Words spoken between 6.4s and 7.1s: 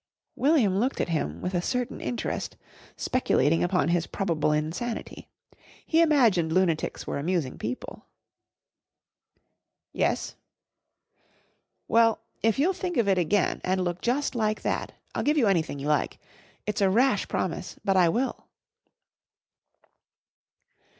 lunatics